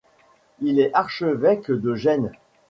Il 0.61 0.79
est 0.79 0.91
archevêque 0.95 1.69
de 1.69 1.93
Gênes. 1.93 2.31